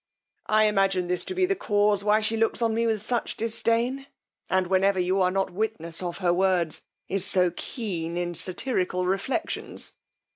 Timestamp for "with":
2.87-3.05